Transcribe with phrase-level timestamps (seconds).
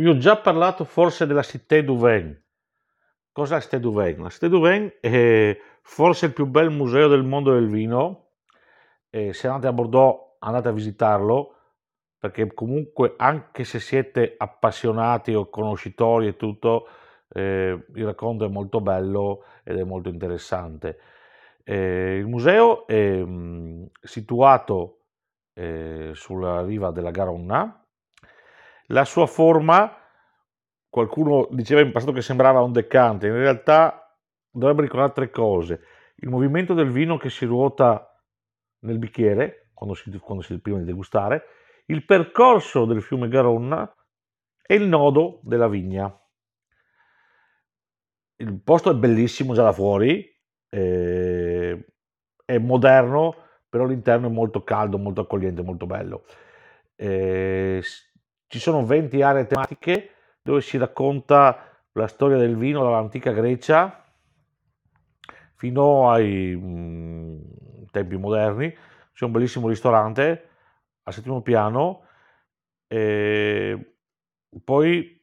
[0.00, 2.34] Vi ho già parlato forse della Cité du Vin.
[3.32, 4.22] Cos'è la Cité du Vin?
[4.22, 8.28] La Cité du Vin è forse il più bel museo del mondo del vino.
[9.10, 11.54] E se andate a Bordeaux andate a visitarlo
[12.16, 16.88] perché comunque anche se siete appassionati o conoscitori e tutto,
[17.28, 20.98] eh, il racconto è molto bello ed è molto interessante.
[21.62, 25.00] Eh, il museo è mh, mm, situato
[25.52, 27.79] eh, sulla riva della Garonna.
[28.90, 29.96] La sua forma,
[30.88, 34.16] qualcuno diceva in passato che sembrava un decante, in realtà
[34.50, 35.80] dovrebbe ricordare tre cose.
[36.16, 38.20] Il movimento del vino che si ruota
[38.80, 41.44] nel bicchiere, quando si, quando si prima di degustare,
[41.86, 43.94] il percorso del fiume Garonna
[44.66, 46.12] e il nodo della vigna.
[48.36, 50.28] Il posto è bellissimo già da fuori,
[50.68, 51.86] eh,
[52.44, 53.36] è moderno,
[53.68, 56.24] però l'interno è molto caldo, molto accogliente, molto bello.
[56.96, 57.82] Eh,
[58.50, 60.10] ci sono 20 aree tematiche
[60.42, 64.04] dove si racconta la storia del vino dall'antica Grecia
[65.54, 67.38] fino ai mh, mm,
[67.92, 68.76] tempi moderni.
[69.12, 70.48] C'è un bellissimo ristorante
[71.04, 72.06] al settimo piano,
[72.88, 73.94] e
[74.64, 75.22] poi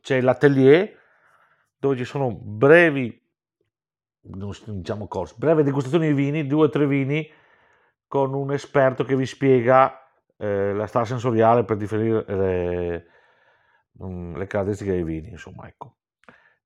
[0.00, 0.96] c'è l'atelier
[1.76, 3.20] dove ci sono brevi,
[4.20, 7.30] diciamo corsi, breve degustazioni di vini, due o tre vini
[8.06, 10.07] con un esperto che vi spiega
[10.38, 13.06] eh, la strada sensoriale per differire le,
[14.02, 15.96] mm, le caratteristiche dei vini, insomma, ecco.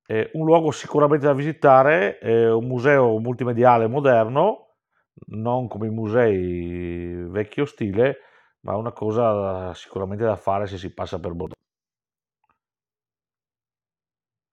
[0.04, 4.74] È un luogo sicuramente da visitare, è un museo multimediale moderno,
[5.26, 8.18] non come i musei vecchio stile,
[8.60, 11.61] ma una cosa sicuramente da fare se si passa per Bordeaux.